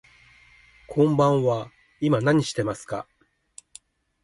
[0.87, 3.07] こんばんは、今何してますか。